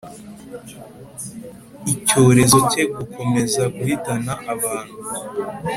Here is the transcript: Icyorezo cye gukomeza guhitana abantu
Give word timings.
Icyorezo 1.93 2.57
cye 2.71 2.83
gukomeza 2.95 3.61
guhitana 3.75 4.33
abantu 4.53 4.97